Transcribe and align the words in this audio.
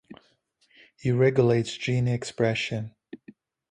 It 1.03 1.11
regulates 1.11 1.77
gene 1.77 2.07
expression. 2.07 2.95